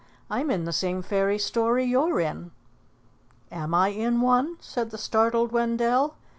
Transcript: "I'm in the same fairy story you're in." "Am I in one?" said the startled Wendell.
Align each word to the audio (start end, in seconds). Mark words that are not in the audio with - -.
"I'm 0.31 0.49
in 0.49 0.63
the 0.65 0.73
same 0.73 1.03
fairy 1.03 1.37
story 1.37 1.83
you're 1.85 2.19
in." 2.19 2.49
"Am 3.51 3.75
I 3.75 3.89
in 3.89 4.19
one?" 4.19 4.57
said 4.59 4.89
the 4.89 4.97
startled 4.97 5.51
Wendell. 5.51 6.15